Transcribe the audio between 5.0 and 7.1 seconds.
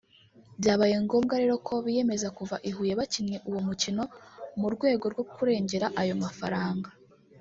rwo kurengera ayo mafaranga